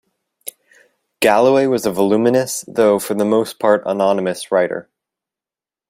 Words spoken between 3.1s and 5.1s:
the most part, anonymous writer.